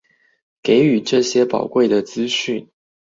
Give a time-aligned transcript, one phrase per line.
[0.63, 2.67] 給予這些寶貴的資訊